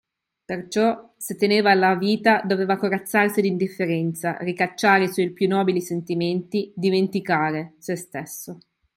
Perciò, 0.45 1.13
se 1.15 1.35
teneva 1.35 1.69
alla 1.69 1.93
vita, 1.95 2.41
doveva 2.43 2.75
corazzarsi 2.75 3.39
d'indifferenza, 3.41 4.35
ricacciare 4.39 5.03
i 5.03 5.09
suoi 5.13 5.29
piú 5.29 5.47
nobili 5.47 5.79
sentimenti, 5.79 6.73
dimenticare, 6.75 7.75
se 7.77 7.95
stesso. 7.95 8.57